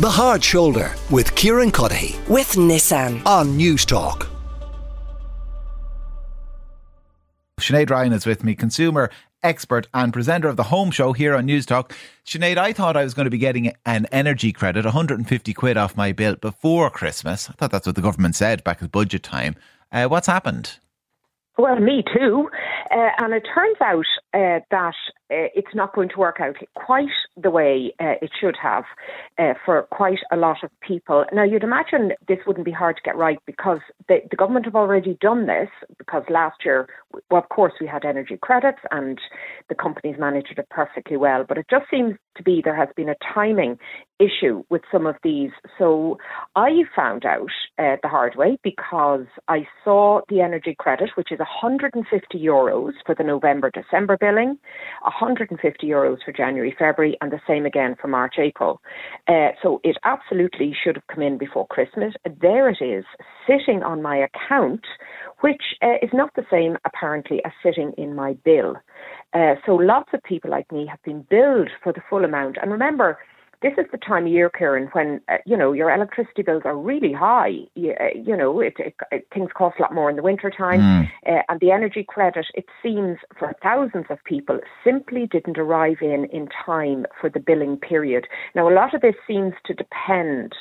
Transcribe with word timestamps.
The 0.00 0.10
Hard 0.10 0.42
Shoulder 0.42 0.92
with 1.08 1.32
Kieran 1.36 1.70
Cuddihy 1.70 2.18
with 2.28 2.54
Nissan. 2.54 3.24
on 3.24 3.56
Newstalk. 3.56 4.26
Sinead 7.60 7.90
Ryan 7.90 8.12
is 8.12 8.26
with 8.26 8.42
me, 8.42 8.56
consumer 8.56 9.08
expert 9.44 9.86
and 9.94 10.12
presenter 10.12 10.48
of 10.48 10.56
the 10.56 10.64
Home 10.64 10.90
Show 10.90 11.12
here 11.12 11.36
on 11.36 11.46
Newstalk. 11.46 11.92
Sinead, 12.26 12.56
I 12.56 12.72
thought 12.72 12.96
I 12.96 13.04
was 13.04 13.14
going 13.14 13.26
to 13.26 13.30
be 13.30 13.38
getting 13.38 13.72
an 13.86 14.06
energy 14.10 14.50
credit, 14.50 14.84
150 14.84 15.54
quid 15.54 15.76
off 15.76 15.96
my 15.96 16.10
bill 16.10 16.34
before 16.34 16.90
Christmas. 16.90 17.48
I 17.48 17.52
thought 17.52 17.70
that's 17.70 17.86
what 17.86 17.94
the 17.94 18.02
government 18.02 18.34
said 18.34 18.64
back 18.64 18.82
at 18.82 18.90
budget 18.90 19.22
time. 19.22 19.54
Uh, 19.92 20.06
what's 20.06 20.26
happened? 20.26 20.78
Well, 21.56 21.78
me 21.78 22.02
too. 22.12 22.48
Uh, 22.90 23.10
and 23.18 23.34
it 23.34 23.44
turns 23.54 23.76
out 23.80 24.04
uh, 24.34 24.60
that 24.70 24.94
uh, 25.30 25.48
it's 25.54 25.74
not 25.74 25.94
going 25.94 26.08
to 26.08 26.18
work 26.18 26.36
out 26.40 26.56
quite 26.74 27.08
the 27.36 27.50
way 27.50 27.92
uh, 28.00 28.14
it 28.20 28.30
should 28.40 28.56
have 28.60 28.84
uh, 29.38 29.54
for 29.64 29.82
quite 29.90 30.18
a 30.32 30.36
lot 30.36 30.58
of 30.62 30.70
people. 30.80 31.24
Now, 31.32 31.44
you'd 31.44 31.64
imagine 31.64 32.12
this 32.28 32.38
wouldn't 32.46 32.64
be 32.64 32.72
hard 32.72 32.96
to 32.96 33.02
get 33.02 33.16
right 33.16 33.38
because 33.46 33.78
the, 34.08 34.18
the 34.30 34.36
government 34.36 34.66
have 34.66 34.74
already 34.74 35.16
done 35.20 35.46
this 35.46 35.68
because 35.98 36.24
last 36.28 36.56
year, 36.64 36.88
well, 37.30 37.42
of 37.42 37.48
course, 37.48 37.72
we 37.80 37.86
had 37.86 38.04
energy 38.04 38.38
credits 38.40 38.80
and 38.90 39.18
the 39.68 39.74
companies 39.74 40.16
managed 40.18 40.54
it 40.58 40.68
perfectly 40.68 41.16
well. 41.16 41.44
But 41.48 41.58
it 41.58 41.66
just 41.70 41.86
seems 41.90 42.14
to 42.36 42.42
be 42.42 42.60
there 42.62 42.76
has 42.76 42.88
been 42.96 43.08
a 43.08 43.16
timing 43.32 43.78
issue 44.18 44.62
with 44.68 44.82
some 44.92 45.06
of 45.06 45.16
these. 45.22 45.50
So 45.78 46.18
I 46.54 46.82
found 46.94 47.24
out 47.24 47.50
uh, 47.78 47.96
the 48.02 48.08
hard 48.08 48.36
way 48.36 48.58
because 48.62 49.26
I 49.48 49.66
saw 49.84 50.20
the 50.28 50.40
energy 50.40 50.74
credit, 50.78 51.10
which 51.14 51.32
is 51.32 51.38
150 51.38 52.38
euros 52.38 52.73
for 53.06 53.14
the 53.14 53.24
November 53.24 53.70
December 53.70 54.16
billing, 54.18 54.58
150 55.02 55.86
euros 55.86 56.18
for 56.24 56.32
January 56.32 56.74
February, 56.78 57.16
and 57.20 57.30
the 57.30 57.40
same 57.46 57.66
again 57.66 57.96
for 58.00 58.08
March 58.08 58.34
April. 58.38 58.80
Uh, 59.28 59.48
so 59.62 59.80
it 59.84 59.96
absolutely 60.04 60.74
should 60.74 60.96
have 60.96 61.06
come 61.06 61.22
in 61.22 61.38
before 61.38 61.66
Christmas. 61.68 62.14
There 62.40 62.68
it 62.68 62.78
is, 62.80 63.04
sitting 63.46 63.82
on 63.82 64.02
my 64.02 64.16
account, 64.16 64.84
which 65.40 65.62
uh, 65.82 65.96
is 66.02 66.10
not 66.12 66.34
the 66.34 66.46
same 66.50 66.76
apparently 66.84 67.40
as 67.44 67.52
sitting 67.62 67.92
in 67.98 68.14
my 68.14 68.34
bill. 68.44 68.76
Uh, 69.32 69.54
so 69.66 69.74
lots 69.74 70.10
of 70.12 70.22
people 70.22 70.50
like 70.50 70.70
me 70.72 70.86
have 70.86 71.02
been 71.02 71.26
billed 71.28 71.70
for 71.82 71.92
the 71.92 72.02
full 72.08 72.24
amount. 72.24 72.56
And 72.60 72.70
remember, 72.70 73.18
this 73.64 73.72
is 73.78 73.90
the 73.90 73.98
time 73.98 74.26
of 74.26 74.32
year, 74.32 74.50
Kieran, 74.50 74.88
when 74.92 75.20
uh, 75.28 75.38
you 75.46 75.56
know 75.56 75.72
your 75.72 75.90
electricity 75.90 76.42
bills 76.42 76.62
are 76.66 76.76
really 76.76 77.14
high. 77.14 77.54
You, 77.74 77.94
uh, 77.98 78.10
you 78.14 78.36
know, 78.36 78.60
it, 78.60 78.74
it, 78.78 78.94
it, 79.10 79.26
things 79.32 79.50
cost 79.60 79.76
a 79.78 79.82
lot 79.82 79.94
more 79.94 80.10
in 80.10 80.16
the 80.16 80.22
winter 80.22 80.50
time, 80.50 80.82
Mm. 80.84 81.10
uh, 81.30 81.42
and 81.48 81.60
the 81.60 81.70
energy 81.70 82.04
credit. 82.14 82.46
It 82.54 82.66
seems 82.82 83.16
for 83.38 83.54
thousands 83.62 84.06
of 84.10 84.18
people 84.24 84.60
simply 84.82 85.26
didn't 85.26 85.58
arrive 85.58 86.00
in 86.02 86.26
in 86.26 86.48
time 86.66 87.06
for 87.18 87.30
the 87.30 87.40
billing 87.40 87.76
period. 87.78 88.26
Now, 88.54 88.68
a 88.68 88.74
lot 88.80 88.92
of 88.94 89.00
this 89.00 89.14
seems 89.26 89.54
to 89.66 89.72
depend 89.72 90.54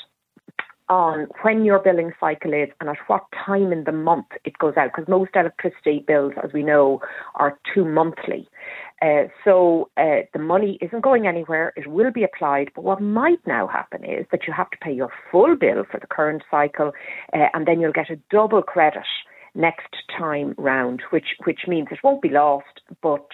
on 0.89 1.27
when 1.41 1.63
your 1.63 1.79
billing 1.79 2.11
cycle 2.19 2.53
is 2.53 2.69
and 2.79 2.89
at 2.89 2.97
what 3.07 3.23
time 3.45 3.71
in 3.71 3.85
the 3.85 3.91
month 3.91 4.27
it 4.45 4.57
goes 4.59 4.75
out, 4.77 4.89
because 4.91 5.07
most 5.07 5.31
electricity 5.35 6.03
bills, 6.05 6.33
as 6.43 6.51
we 6.53 6.61
know, 6.61 7.01
are 7.35 7.57
two 7.73 7.85
monthly. 7.85 8.47
Uh, 9.03 9.27
so 9.43 9.89
uh, 9.97 10.21
the 10.31 10.39
money 10.39 10.77
isn't 10.81 11.01
going 11.01 11.27
anywhere. 11.27 11.73
It 11.75 11.87
will 11.87 12.11
be 12.11 12.23
applied. 12.23 12.69
But 12.73 12.85
what 12.85 13.01
might 13.01 13.45
now 13.45 13.67
happen 13.67 14.03
is 14.05 14.25
that 14.31 14.47
you 14.47 14.53
have 14.53 14.69
to 14.69 14.77
pay 14.77 14.93
your 14.93 15.09
full 15.29 15.55
bill 15.57 15.83
for 15.89 15.99
the 15.99 16.07
current 16.07 16.43
cycle, 16.49 16.93
uh, 17.33 17.47
and 17.53 17.67
then 17.67 17.81
you'll 17.81 17.91
get 17.91 18.09
a 18.09 18.19
double 18.31 18.61
credit 18.61 19.03
next 19.55 19.93
time 20.17 20.55
round, 20.57 21.01
which 21.09 21.35
which 21.43 21.61
means 21.67 21.89
it 21.91 21.99
won't 22.03 22.21
be 22.21 22.29
lost, 22.29 22.81
but 23.01 23.25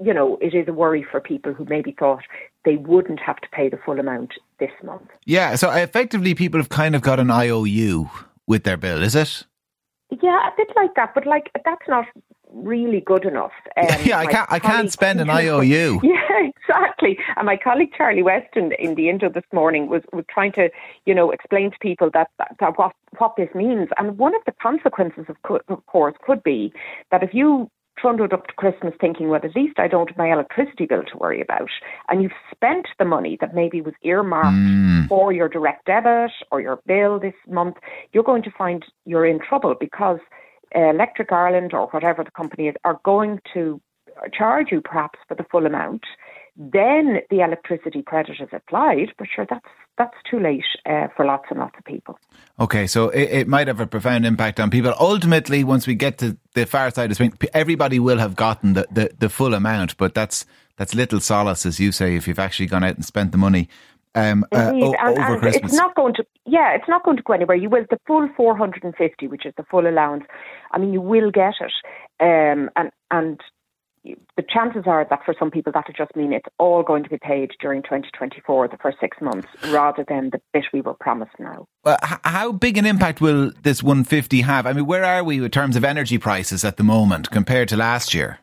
you 0.00 0.14
know 0.14 0.38
it 0.40 0.54
is 0.54 0.66
a 0.66 0.72
worry 0.72 1.04
for 1.08 1.20
people 1.20 1.52
who 1.52 1.64
maybe 1.66 1.94
thought 1.98 2.22
they 2.64 2.76
wouldn't 2.76 3.20
have 3.20 3.36
to 3.36 3.48
pay 3.52 3.68
the 3.68 3.78
full 3.84 4.00
amount 4.00 4.34
this 4.58 4.70
month. 4.82 5.08
Yeah, 5.26 5.56
so 5.56 5.70
effectively, 5.70 6.34
people 6.34 6.58
have 6.58 6.70
kind 6.70 6.96
of 6.96 7.02
got 7.02 7.20
an 7.20 7.30
IOU 7.30 8.08
with 8.46 8.64
their 8.64 8.76
bill, 8.78 9.02
is 9.02 9.14
it? 9.14 9.44
Yeah, 10.22 10.48
a 10.48 10.52
bit 10.56 10.68
like 10.74 10.94
that, 10.96 11.12
but 11.14 11.26
like 11.26 11.50
that's 11.64 11.86
not 11.86 12.06
really 12.64 13.00
good 13.00 13.24
enough. 13.24 13.52
Um, 13.76 13.86
yeah, 14.04 14.18
I 14.18 14.26
can't. 14.26 14.52
I 14.52 14.58
can't 14.58 14.92
spend 14.92 15.20
an 15.20 15.30
IOU. 15.30 16.00
Yeah, 16.28 16.50
exactly. 16.68 17.18
And 17.36 17.46
my 17.46 17.56
colleague 17.56 17.90
Charlie 17.96 18.22
Weston 18.22 18.72
in 18.78 18.94
the 18.94 19.08
intro 19.08 19.28
this 19.30 19.44
morning 19.52 19.88
was, 19.88 20.02
was 20.12 20.24
trying 20.30 20.52
to, 20.52 20.68
you 21.06 21.14
know, 21.14 21.30
explain 21.30 21.70
to 21.70 21.78
people 21.80 22.10
that, 22.12 22.28
that, 22.38 22.54
that 22.60 22.78
what 22.78 22.92
what 23.18 23.34
this 23.36 23.48
means. 23.54 23.88
And 23.96 24.18
one 24.18 24.34
of 24.34 24.42
the 24.46 24.52
consequences, 24.60 25.24
of, 25.28 25.36
co- 25.42 25.60
of 25.68 25.84
course, 25.86 26.14
could 26.24 26.42
be 26.42 26.72
that 27.10 27.22
if 27.22 27.30
you 27.32 27.70
trundled 27.98 28.32
up 28.32 28.46
to 28.46 28.54
Christmas 28.54 28.94
thinking, 29.00 29.28
well, 29.28 29.40
at 29.42 29.56
least 29.56 29.78
I 29.78 29.88
don't 29.88 30.08
have 30.08 30.18
my 30.18 30.32
electricity 30.32 30.86
bill 30.86 31.02
to 31.10 31.18
worry 31.18 31.40
about, 31.40 31.70
and 32.08 32.22
you've 32.22 32.32
spent 32.54 32.86
the 32.98 33.04
money 33.04 33.36
that 33.40 33.54
maybe 33.54 33.80
was 33.80 33.94
earmarked 34.02 34.48
Mm. 34.48 35.08
for 35.08 35.32
your 35.32 35.48
direct 35.48 35.86
debit 35.86 36.30
or 36.52 36.60
your 36.60 36.80
bill 36.86 37.18
this 37.18 37.34
month, 37.48 37.76
you're 38.12 38.22
going 38.22 38.42
to 38.42 38.50
find 38.56 38.84
you're 39.04 39.26
in 39.26 39.40
trouble 39.40 39.74
because 39.78 40.20
Electric 40.72 41.32
Ireland 41.32 41.72
or 41.72 41.86
whatever 41.88 42.24
the 42.24 42.30
company 42.30 42.68
is 42.68 42.74
are 42.84 43.00
going 43.04 43.40
to 43.54 43.80
charge 44.32 44.68
you 44.70 44.80
perhaps 44.80 45.18
for 45.28 45.34
the 45.34 45.44
full 45.44 45.66
amount. 45.66 46.02
Then 46.56 47.20
the 47.30 47.40
electricity 47.40 48.02
credit 48.02 48.40
is 48.40 48.48
applied, 48.52 49.12
but 49.16 49.28
sure, 49.32 49.46
that's 49.48 49.64
that's 49.96 50.16
too 50.28 50.40
late 50.40 50.64
uh, 50.86 51.06
for 51.16 51.24
lots 51.24 51.44
and 51.50 51.60
lots 51.60 51.74
of 51.78 51.84
people. 51.84 52.18
Okay, 52.58 52.86
so 52.86 53.10
it, 53.10 53.30
it 53.30 53.48
might 53.48 53.68
have 53.68 53.80
a 53.80 53.86
profound 53.86 54.26
impact 54.26 54.58
on 54.58 54.70
people. 54.70 54.92
Ultimately, 54.98 55.62
once 55.62 55.86
we 55.86 55.94
get 55.94 56.18
to 56.18 56.36
the 56.54 56.66
far 56.66 56.90
side 56.90 57.10
of 57.10 57.16
swing, 57.16 57.36
everybody 57.54 58.00
will 58.00 58.18
have 58.18 58.34
gotten 58.34 58.74
the, 58.74 58.86
the, 58.90 59.10
the 59.18 59.28
full 59.28 59.54
amount, 59.54 59.96
but 59.98 60.14
that's 60.14 60.46
that's 60.76 60.94
little 60.94 61.20
solace, 61.20 61.64
as 61.64 61.78
you 61.78 61.92
say, 61.92 62.16
if 62.16 62.26
you've 62.26 62.38
actually 62.38 62.66
gone 62.66 62.84
out 62.84 62.96
and 62.96 63.04
spent 63.04 63.30
the 63.32 63.38
money 63.38 63.68
um, 64.14 64.44
uh, 64.52 64.72
o- 64.74 64.94
and, 64.94 65.18
over 65.18 65.32
and 65.32 65.40
Christmas. 65.40 65.72
it's 65.72 65.74
not 65.74 65.94
going 65.94 66.14
to. 66.14 66.24
Yeah, 66.46 66.74
it's 66.74 66.88
not 66.88 67.04
going 67.04 67.16
to 67.16 67.22
go 67.22 67.32
anywhere. 67.32 67.56
You 67.56 67.70
will 67.70 67.84
the 67.90 67.98
full 68.06 68.28
450, 68.36 69.28
which 69.28 69.46
is 69.46 69.54
the 69.56 69.64
full 69.64 69.86
allowance. 69.86 70.24
I 70.72 70.78
mean, 70.78 70.92
you 70.92 71.00
will 71.00 71.30
get 71.30 71.54
it, 71.60 71.72
um, 72.20 72.70
and 72.76 72.90
and 73.10 73.40
the 74.36 74.44
chances 74.48 74.84
are 74.86 75.06
that 75.10 75.24
for 75.24 75.34
some 75.38 75.50
people 75.50 75.72
that 75.72 75.84
would 75.86 75.96
just 75.96 76.14
mean 76.16 76.32
it's 76.32 76.46
all 76.58 76.82
going 76.82 77.02
to 77.02 77.10
be 77.10 77.18
paid 77.18 77.50
during 77.60 77.82
2024, 77.82 78.68
the 78.68 78.76
first 78.78 78.98
six 79.00 79.16
months, 79.20 79.48
rather 79.68 80.04
than 80.08 80.30
the 80.30 80.40
bit 80.52 80.64
we 80.72 80.80
were 80.80 80.94
promised 80.94 81.32
now. 81.38 81.66
Well, 81.84 81.98
how 82.02 82.52
big 82.52 82.78
an 82.78 82.86
impact 82.86 83.20
will 83.20 83.52
this 83.62 83.82
150 83.82 84.42
have? 84.42 84.66
I 84.66 84.72
mean, 84.72 84.86
where 84.86 85.04
are 85.04 85.24
we 85.24 85.42
in 85.42 85.50
terms 85.50 85.76
of 85.76 85.84
energy 85.84 86.18
prices 86.18 86.64
at 86.64 86.76
the 86.76 86.84
moment 86.84 87.30
compared 87.30 87.68
to 87.68 87.76
last 87.76 88.14
year? 88.14 88.38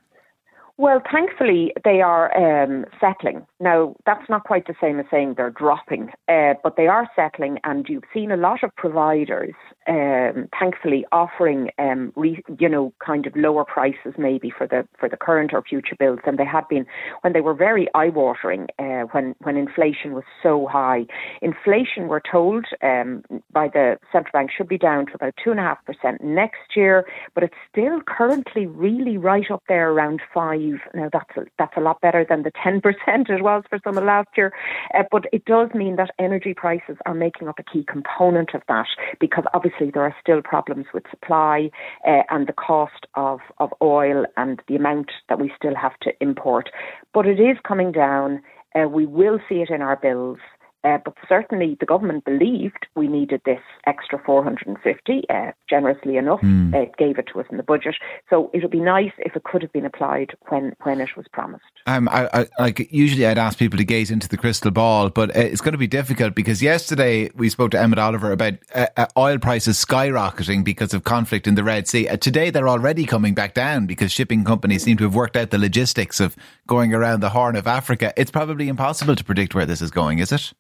Well, 0.78 1.02
thankfully, 1.09 1.72
they 1.86 2.02
are 2.02 2.36
um, 2.36 2.84
settling. 3.00 3.46
Now, 3.62 3.96
that's 4.06 4.30
not 4.30 4.44
quite 4.44 4.68
the 4.68 4.75
same 4.81 5.00
as 5.00 5.06
saying 5.09 5.36
they're 5.38 5.50
dropping, 5.50 6.09
uh, 6.28 6.56
but 6.63 6.75
they 6.75 6.88
are 6.88 7.09
settling, 7.16 7.59
and 7.63 7.88
you've 7.88 8.03
seen 8.13 8.30
a 8.30 8.36
lot 8.36 8.62
of 8.62 8.75
providers, 8.75 9.53
um, 9.88 10.50
thankfully, 10.59 11.06
offering, 11.13 11.69
um, 11.80 12.12
re, 12.18 12.44
you 12.59 12.68
know, 12.68 12.91
kind 13.06 13.25
of 13.25 13.34
lower 13.38 13.63
prices 13.63 14.16
maybe 14.18 14.50
for 14.50 14.68
the 14.68 14.86
for 15.00 15.08
the 15.08 15.16
current 15.16 15.53
or 15.53 15.62
future 15.62 15.96
bills 15.97 16.19
than 16.25 16.36
they 16.36 16.44
had 16.44 16.68
been 16.68 16.86
when 17.22 17.31
they 17.31 17.40
were 17.40 17.53
very 17.53 17.88
eye-watering 17.96 18.68
uh, 18.78 19.03
when 19.13 19.34
when 19.44 19.56
inflation 19.56 20.12
was 20.12 20.25
so 20.44 20.68
high. 20.69 21.06
Inflation, 21.42 22.09
we're 22.09 22.19
told 22.19 22.66
um, 22.84 23.24
by 23.50 23.69
the 23.69 23.97
central 24.12 24.31
bank, 24.34 24.52
should 24.52 24.68
be 24.68 24.78
down 24.78 25.06
to 25.06 25.13
about 25.13 25.36
two 25.42 25.52
and 25.52 25.59
a 25.62 25.63
half 25.63 25.78
percent 25.86 26.22
next 26.22 26.75
year, 26.75 27.06
but 27.34 27.46
it's 27.46 27.56
still 27.72 28.02
currently 28.06 28.66
really 28.66 29.18
right 29.18 29.50
up 29.50 29.63
there 29.69 29.92
around 29.92 30.19
five. 30.34 30.65
Now 30.94 31.09
that's 31.12 31.38
a, 31.38 31.46
that's 31.58 31.76
a 31.78 31.81
lot 31.81 32.02
better 32.02 32.26
than 32.28 32.44
the 32.44 32.52
ten 32.64 32.81
percent 32.86 33.30
it 33.30 33.44
was 33.44 33.64
for 33.70 33.80
some 33.84 33.98
of 33.98 34.03
last 34.03 34.30
year, 34.38 34.53
uh, 34.94 35.03
but 35.12 35.26
it 35.31 35.46
does 35.46 35.70
mean 35.74 35.96
that 35.96 36.12
energy 36.20 36.53
prices 36.53 36.98
are 37.06 37.14
making 37.14 37.48
up 37.48 37.59
a 37.59 37.64
key 37.64 37.86
component 37.88 38.53
of 38.53 38.62
that 38.68 38.88
because 39.20 39.46
obviously 39.54 39.92
there 39.92 40.04
are 40.04 40.16
still 40.22 40.42
problems 40.42 40.86
with 40.94 41.04
supply 41.09 41.70
uh, 42.08 42.22
and 42.30 42.48
the 42.48 42.54
cost 42.54 43.06
of 43.16 43.40
of 43.59 43.74
oil 43.81 44.25
and 44.38 44.62
the 44.68 44.75
amount 44.75 45.12
that 45.30 45.40
we 45.40 45.52
still 45.56 45.75
have 45.75 45.98
to 46.02 46.12
import. 46.22 46.70
But 47.14 47.25
it 47.25 47.40
is 47.40 47.58
coming 47.68 47.92
down. 47.92 48.42
Uh, 48.75 48.90
we 48.90 49.06
will 49.06 49.40
see 49.48 49.56
it 49.56 49.70
in 49.70 49.81
our 49.81 49.96
bills. 49.96 50.40
Uh, 50.85 51.00
but 51.03 51.16
certainly 51.28 51.75
the 51.80 51.86
government 51.86 52.24
believed 52.25 52.86
we 52.95 53.07
needed 53.07 53.42
this 53.44 53.60
extra 53.88 54.21
450, 54.24 55.24
uh, 55.30 55.51
generously 55.68 56.18
enough. 56.18 56.42
Uh, 56.44 56.81
it 56.81 56.95
gave 56.98 57.18
it 57.18 57.27
to 57.33 57.39
us 57.39 57.48
in 57.50 57.57
the 57.57 57.63
budget. 57.63 57.95
So 58.30 58.51
it 58.54 58.62
would 58.62 58.71
be 58.71 58.80
nice 58.80 59.12
if 59.18 59.36
it 59.36 59.44
could 59.44 59.63
have 59.63 59.74
been 59.74 59.86
applied 59.86 60.36
when, 60.50 60.75
when 60.83 61.01
it 61.01 61.10
was 61.18 61.25
promised. 61.33 61.63
Um, 61.88 62.07
I, 62.10 62.30
I, 62.31 62.48
like 62.60 62.92
usually, 62.92 63.25
I'd 63.25 63.39
ask 63.39 63.57
people 63.57 63.77
to 63.77 63.83
gaze 63.83 64.12
into 64.12 64.27
the 64.27 64.38
crystal 64.38 64.69
ball, 64.69 65.10
but 65.10 65.36
uh, 65.36 65.39
it's 65.39 65.62
going 65.62 65.71
to 65.71 65.80
be 65.80 65.88
difficult 65.88 66.36
because 66.36 66.62
yesterday 66.62 67.31
we 67.33 67.50
spoke 67.50 67.71
to 67.71 67.80
Emmett 67.80 67.98
Oliver 67.98 68.31
about 68.31 68.54
uh, 68.75 68.86
uh, 68.95 69.07
oil 69.18 69.39
prices 69.39 69.83
skyrocketing 69.83 70.63
because 70.63 70.94
of 70.94 71.04
conflict 71.04 71.48
in 71.48 71.56
the 71.56 71.63
Red 71.63 71.88
Sea. 71.88 72.07
Uh, 72.07 72.18
today, 72.18 72.51
they're 72.51 72.69
already 72.69 73.06
coming 73.06 73.33
back 73.33 73.56
down 73.56 73.88
because 73.88 74.12
shipping 74.12 74.44
companies 74.44 74.83
seem 74.83 74.98
to 74.98 75.04
have 75.06 75.15
worked 75.15 75.36
out 75.36 75.50
the 75.50 75.57
logistics 75.57 76.19
of 76.19 76.36
going 76.68 76.94
around 76.94 77.21
the 77.21 77.30
Horn 77.31 77.56
of 77.56 77.65
Africa. 77.65 78.13
It's 78.15 78.31
probably 78.31 78.68
impossible 78.68 79.15
to 79.15 79.24
predict 79.24 79.56
where 79.56 79.65
this 79.65 79.81
is 79.81 79.89
going, 79.89 80.19
is 80.19 80.31
it? 80.31 80.54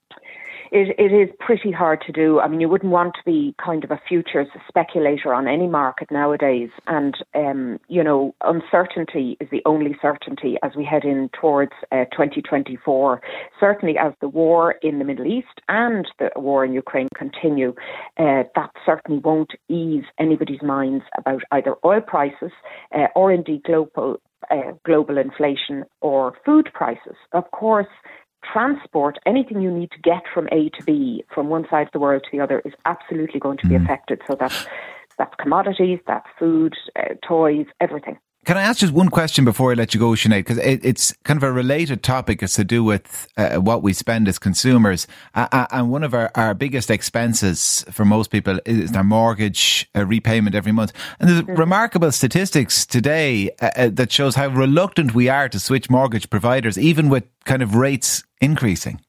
It, 0.75 0.93
it 0.99 1.13
is 1.15 1.33
pretty 1.39 1.71
hard 1.71 2.01
to 2.05 2.11
do. 2.11 2.41
I 2.41 2.49
mean, 2.49 2.59
you 2.59 2.67
wouldn't 2.67 2.91
want 2.91 3.13
to 3.15 3.21
be 3.25 3.55
kind 3.63 3.85
of 3.85 3.91
a 3.91 4.01
futures 4.05 4.47
speculator 4.67 5.33
on 5.33 5.47
any 5.47 5.67
market 5.67 6.11
nowadays. 6.11 6.69
And, 6.87 7.15
um, 7.33 7.79
you 7.87 8.03
know, 8.03 8.35
uncertainty 8.41 9.37
is 9.39 9.47
the 9.51 9.61
only 9.65 9.95
certainty 10.01 10.57
as 10.63 10.73
we 10.75 10.83
head 10.83 11.05
in 11.05 11.29
towards 11.29 11.71
uh, 11.93 12.03
2024. 12.11 13.21
Certainly, 13.57 13.97
as 13.97 14.11
the 14.19 14.27
war 14.27 14.75
in 14.81 14.99
the 14.99 15.05
Middle 15.05 15.25
East 15.25 15.61
and 15.69 16.05
the 16.19 16.29
war 16.35 16.65
in 16.65 16.73
Ukraine 16.73 17.07
continue, 17.15 17.73
uh, 18.17 18.43
that 18.55 18.71
certainly 18.85 19.21
won't 19.21 19.53
ease 19.69 20.03
anybody's 20.19 20.61
minds 20.61 21.05
about 21.17 21.41
either 21.53 21.75
oil 21.85 22.01
prices 22.01 22.51
uh, 22.93 23.07
or 23.15 23.31
indeed 23.31 23.63
global. 23.63 24.17
Uh, 24.51 24.73
global 24.85 25.17
inflation 25.17 25.83
or 26.01 26.37
food 26.45 26.69
prices. 26.71 27.15
Of 27.31 27.49
course, 27.49 27.87
transport, 28.51 29.17
anything 29.25 29.61
you 29.61 29.71
need 29.71 29.91
to 29.91 29.99
get 29.99 30.23
from 30.33 30.47
A 30.51 30.69
to 30.69 30.83
B, 30.83 31.23
from 31.33 31.49
one 31.49 31.65
side 31.69 31.87
of 31.87 31.93
the 31.93 31.99
world 31.99 32.23
to 32.23 32.37
the 32.37 32.43
other, 32.43 32.61
is 32.65 32.73
absolutely 32.85 33.39
going 33.39 33.57
to 33.59 33.67
be 33.67 33.75
mm. 33.75 33.83
affected. 33.83 34.21
So 34.27 34.35
that's 34.35 34.65
that's 35.17 35.33
commodities, 35.39 35.99
that's 36.07 36.27
food, 36.37 36.73
uh, 36.97 37.15
toys, 37.25 37.67
everything. 37.79 38.17
Can 38.45 38.57
I 38.57 38.61
ask 38.61 38.79
just 38.79 38.93
one 38.93 39.09
question 39.09 39.43
before 39.43 39.71
I 39.71 39.73
let 39.73 39.95
you 39.95 39.99
go, 39.99 40.11
Sinead? 40.11 40.41
Because 40.41 40.59
it, 40.59 40.85
it's 40.85 41.11
kind 41.23 41.35
of 41.35 41.41
a 41.41 41.51
related 41.51 42.03
topic. 42.03 42.43
It's 42.43 42.53
to 42.55 42.63
do 42.63 42.83
with 42.83 43.27
uh, 43.37 43.55
what 43.55 43.81
we 43.81 43.91
spend 43.91 44.27
as 44.27 44.37
consumers. 44.37 45.07
Uh, 45.33 45.65
and 45.71 45.89
one 45.89 46.03
of 46.03 46.13
our, 46.13 46.29
our 46.35 46.53
biggest 46.53 46.91
expenses 46.91 47.83
for 47.89 48.05
most 48.05 48.29
people 48.29 48.59
is 48.67 48.91
their 48.91 49.03
mortgage 49.03 49.89
uh, 49.95 50.05
repayment 50.05 50.55
every 50.55 50.71
month. 50.71 50.93
And 51.19 51.27
there's 51.27 51.41
mm-hmm. 51.41 51.55
remarkable 51.55 52.11
statistics 52.11 52.85
today 52.85 53.49
uh, 53.61 53.71
uh, 53.75 53.89
that 53.93 54.11
shows 54.11 54.35
how 54.35 54.47
reluctant 54.49 55.15
we 55.15 55.27
are 55.27 55.49
to 55.49 55.59
switch 55.59 55.89
mortgage 55.89 56.29
providers, 56.29 56.77
even 56.77 57.09
with 57.09 57.23
kind 57.45 57.63
of 57.63 57.73
rates 57.73 58.23
increasing 58.41 59.01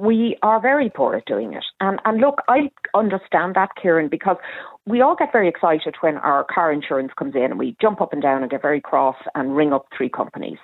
we 0.00 0.36
are 0.42 0.60
very 0.60 0.88
poor 0.88 1.14
at 1.14 1.26
doing 1.26 1.52
it. 1.52 1.64
And, 1.80 2.00
and 2.04 2.20
look, 2.20 2.40
I 2.48 2.70
understand 2.94 3.54
that, 3.54 3.70
Kieran, 3.80 4.08
because 4.08 4.36
we 4.86 5.00
all 5.02 5.14
get 5.14 5.30
very 5.30 5.48
excited 5.48 5.94
when 6.00 6.16
our 6.16 6.44
car 6.44 6.72
insurance 6.72 7.12
comes 7.18 7.34
in 7.34 7.44
and 7.44 7.58
we 7.58 7.76
jump 7.80 8.00
up 8.00 8.12
and 8.12 8.22
down 8.22 8.42
and 8.42 8.50
get 8.50 8.62
very 8.62 8.80
cross 8.80 9.16
and 9.34 9.54
ring 9.54 9.72
up 9.72 9.86
three 9.96 10.08
companies. 10.08 10.58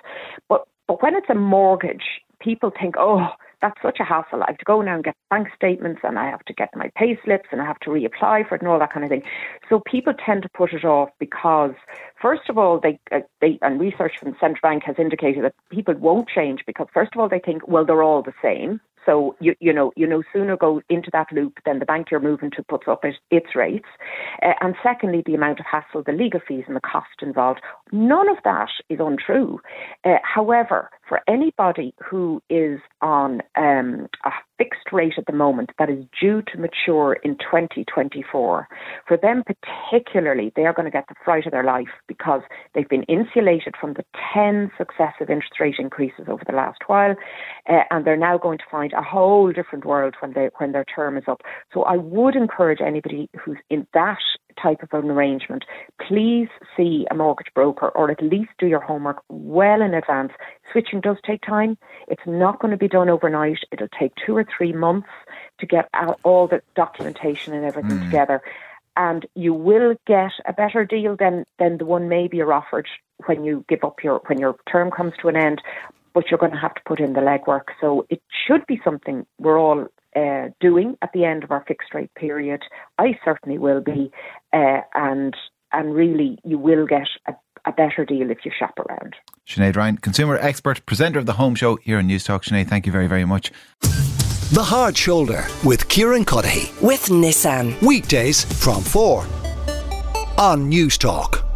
But, 0.49 0.67
but 0.87 1.03
when 1.03 1.15
it's 1.15 1.29
a 1.29 1.35
mortgage, 1.35 2.21
people 2.39 2.71
think, 2.79 2.95
oh, 2.97 3.27
that's 3.61 3.79
such 3.81 3.99
a 3.99 4.03
hassle. 4.03 4.43
I 4.43 4.47
have 4.49 4.57
to 4.57 4.65
go 4.65 4.81
now 4.81 4.95
and 4.95 5.03
get 5.03 5.15
bank 5.29 5.49
statements 5.55 6.01
and 6.03 6.17
I 6.17 6.29
have 6.29 6.43
to 6.45 6.53
get 6.53 6.69
my 6.75 6.91
pay 6.95 7.19
slips 7.23 7.49
and 7.51 7.61
I 7.61 7.65
have 7.65 7.79
to 7.81 7.89
reapply 7.89 8.47
for 8.47 8.55
it 8.55 8.61
and 8.61 8.67
all 8.69 8.79
that 8.79 8.93
kind 8.93 9.03
of 9.03 9.09
thing. 9.09 9.23
So 9.69 9.81
people 9.85 10.13
tend 10.13 10.43
to 10.43 10.49
put 10.49 10.73
it 10.73 10.85
off 10.85 11.09
because, 11.19 11.73
first 12.21 12.49
of 12.49 12.57
all, 12.57 12.79
they, 12.79 12.99
uh, 13.11 13.21
they 13.41 13.57
and 13.61 13.79
research 13.79 14.13
from 14.19 14.31
the 14.31 14.37
central 14.39 14.61
bank 14.61 14.83
has 14.83 14.95
indicated 14.99 15.43
that 15.43 15.55
people 15.69 15.95
won't 15.95 16.27
change 16.27 16.61
because, 16.65 16.87
first 16.93 17.13
of 17.15 17.19
all, 17.19 17.29
they 17.29 17.39
think, 17.39 17.67
well, 17.67 17.85
they're 17.85 18.03
all 18.03 18.21
the 18.21 18.33
same. 18.41 18.79
So 19.07 19.35
you 19.39 19.55
you 19.59 19.71
know 19.71 19.91
you 19.95 20.05
no 20.05 20.21
sooner 20.33 20.57
go 20.57 20.81
into 20.89 21.09
that 21.13 21.27
loop 21.31 21.59
than 21.65 21.79
the 21.79 21.85
bank 21.85 22.07
you're 22.11 22.19
moving 22.19 22.51
to 22.51 22.63
puts 22.63 22.87
up 22.87 23.05
it, 23.05 23.15
its 23.31 23.55
rates, 23.55 23.87
uh, 24.43 24.53
and 24.61 24.75
secondly 24.83 25.23
the 25.25 25.33
amount 25.33 25.59
of 25.59 25.65
hassle, 25.65 26.03
the 26.05 26.11
legal 26.11 26.41
fees, 26.45 26.65
and 26.67 26.75
the 26.75 26.81
cost 26.81 27.21
involved. 27.21 27.61
None 27.91 28.29
of 28.29 28.37
that 28.43 28.69
is 28.89 28.99
untrue. 28.99 29.61
Uh, 30.03 30.17
however, 30.23 30.89
for 31.07 31.21
anybody 31.27 31.93
who 32.03 32.41
is 32.49 32.79
on 33.01 33.41
um, 33.55 34.07
a 34.25 34.31
fixed 34.57 34.91
rate 34.91 35.13
at 35.17 35.25
the 35.25 35.33
moment 35.33 35.71
that 35.79 35.89
is 35.89 36.03
due 36.19 36.41
to 36.41 36.57
mature 36.57 37.13
in 37.23 37.37
2024, 37.37 38.67
for 39.07 39.17
them 39.17 39.43
particularly, 39.45 40.51
they 40.55 40.65
are 40.65 40.73
going 40.73 40.85
to 40.85 40.91
get 40.91 41.05
the 41.07 41.15
fright 41.23 41.45
of 41.45 41.51
their 41.51 41.63
life 41.63 41.87
because 42.07 42.41
they've 42.73 42.89
been 42.89 43.03
insulated 43.03 43.75
from 43.79 43.93
the 43.93 44.05
10 44.33 44.71
successive 44.77 45.29
interest 45.29 45.59
rate 45.59 45.75
increases 45.79 46.25
over 46.27 46.43
the 46.47 46.55
last 46.55 46.79
while, 46.87 47.15
uh, 47.69 47.83
and 47.91 48.05
they're 48.05 48.17
now 48.17 48.37
going 48.37 48.57
to 48.57 48.63
find 48.69 48.93
a 48.93 49.01
whole 49.01 49.51
different 49.51 49.85
world 49.85 50.15
when 50.19 50.33
they 50.33 50.49
when 50.57 50.71
their 50.71 50.85
term 50.85 51.17
is 51.17 51.23
up. 51.27 51.41
So 51.73 51.83
I 51.83 51.97
would 51.97 52.35
encourage 52.35 52.79
anybody 52.81 53.29
who's 53.43 53.57
in 53.69 53.87
that 53.93 54.17
type 54.61 54.83
of 54.83 54.93
an 54.93 55.09
arrangement, 55.09 55.65
please 56.05 56.47
see 56.75 57.05
a 57.11 57.15
mortgage 57.15 57.53
broker 57.53 57.89
or 57.89 58.11
at 58.11 58.21
least 58.21 58.51
do 58.57 58.67
your 58.67 58.79
homework 58.79 59.23
well 59.29 59.81
in 59.81 59.93
advance. 59.93 60.31
Switching 60.71 61.01
does 61.01 61.17
take 61.25 61.41
time. 61.41 61.77
It's 62.07 62.25
not 62.25 62.59
going 62.59 62.71
to 62.71 62.77
be 62.77 62.87
done 62.87 63.09
overnight. 63.09 63.59
It'll 63.71 63.87
take 63.99 64.13
two 64.25 64.35
or 64.35 64.45
three 64.45 64.73
months 64.73 65.09
to 65.59 65.65
get 65.65 65.89
all 66.23 66.47
the 66.47 66.61
documentation 66.75 67.53
and 67.53 67.65
everything 67.65 67.99
mm. 67.99 68.05
together. 68.05 68.41
And 68.95 69.25
you 69.35 69.53
will 69.53 69.95
get 70.07 70.31
a 70.45 70.53
better 70.53 70.85
deal 70.85 71.15
than, 71.15 71.45
than 71.59 71.77
the 71.77 71.85
one 71.85 72.09
maybe 72.09 72.37
you're 72.37 72.53
offered 72.53 72.87
when 73.25 73.43
you 73.43 73.63
give 73.67 73.83
up 73.83 74.03
your 74.03 74.21
when 74.27 74.39
your 74.39 74.55
term 74.71 74.91
comes 74.91 75.13
to 75.21 75.27
an 75.27 75.35
end. 75.35 75.61
But 76.13 76.31
you're 76.31 76.39
going 76.39 76.53
to 76.53 76.57
have 76.57 76.73
to 76.73 76.81
put 76.83 76.99
in 76.99 77.13
the 77.13 77.19
legwork. 77.19 77.65
So 77.79 78.07
it 78.09 78.23
should 78.47 78.65
be 78.65 78.81
something 78.83 79.27
we're 79.37 79.59
all 79.59 79.87
uh, 80.15 80.49
doing 80.59 80.97
at 81.01 81.11
the 81.13 81.25
end 81.25 81.43
of 81.43 81.51
our 81.51 81.63
fixed 81.67 81.93
rate 81.93 82.13
period. 82.15 82.61
I 82.97 83.17
certainly 83.23 83.57
will 83.57 83.81
be, 83.81 84.11
uh, 84.53 84.81
and 84.93 85.35
and 85.71 85.93
really 85.93 86.37
you 86.43 86.57
will 86.57 86.85
get 86.85 87.07
a, 87.27 87.33
a 87.65 87.71
better 87.71 88.05
deal 88.05 88.31
if 88.31 88.39
you 88.45 88.51
shop 88.57 88.79
around. 88.79 89.15
Sinead 89.47 89.75
Ryan, 89.75 89.97
consumer 89.97 90.37
expert, 90.37 90.85
presenter 90.85 91.19
of 91.19 91.25
the 91.25 91.33
Home 91.33 91.55
Show 91.55 91.75
here 91.77 91.97
on 91.97 92.07
Newstalk. 92.07 92.43
Sinead, 92.43 92.67
thank 92.67 92.85
you 92.85 92.91
very 92.91 93.07
very 93.07 93.25
much. 93.25 93.51
The 94.53 94.63
Hard 94.63 94.97
Shoulder 94.97 95.45
with 95.65 95.89
Kieran 95.89 96.23
Cuddihy 96.23 96.81
with 96.81 97.07
Nissan 97.07 97.79
weekdays 97.81 98.45
from 98.63 98.81
four 98.81 99.21
on 100.37 100.71
Newstalk. 100.71 101.46